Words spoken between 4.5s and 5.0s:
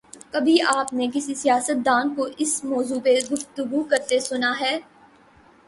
ہے؟